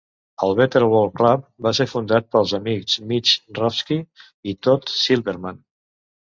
El 0.45 0.53
Better 0.59 0.79
World 0.93 1.11
Club 1.19 1.43
va 1.65 1.73
ser 1.79 1.85
fundat 1.91 2.27
pels 2.37 2.53
amics 2.59 2.97
Mitch 3.13 3.35
Rofsky 3.61 3.99
i 4.53 4.57
Todd 4.69 4.91
Silberman. 4.95 5.63